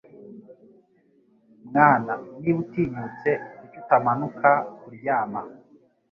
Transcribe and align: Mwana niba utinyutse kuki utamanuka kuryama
Mwana 1.67 2.11
niba 2.39 2.59
utinyutse 2.63 3.31
kuki 3.57 3.75
utamanuka 3.81 4.49
kuryama 4.79 5.41